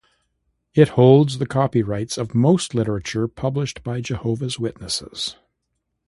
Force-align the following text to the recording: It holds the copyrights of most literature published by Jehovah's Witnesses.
It 0.73 0.89
holds 0.97 1.37
the 1.37 1.45
copyrights 1.45 2.17
of 2.17 2.33
most 2.33 2.73
literature 2.73 3.27
published 3.27 3.83
by 3.83 4.01
Jehovah's 4.01 4.57
Witnesses. 4.57 5.35